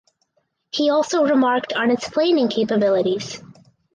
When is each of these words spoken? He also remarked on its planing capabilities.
He 0.71 0.89
also 0.89 1.25
remarked 1.25 1.73
on 1.73 1.91
its 1.91 2.09
planing 2.09 2.47
capabilities. 2.47 3.39